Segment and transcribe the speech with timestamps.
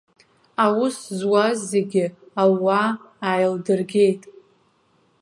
[0.63, 2.05] Аус зуаз зегьы
[2.41, 2.81] аууа
[3.27, 4.21] ааилдыргеит.